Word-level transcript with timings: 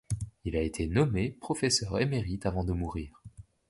Il 0.45 0.55
a 0.55 0.61
été 0.63 0.87
nommé 0.87 1.29
professeur 1.29 1.99
émérite 1.99 2.47
avant 2.47 2.63
de 2.63 2.73
mourir. 2.73 3.21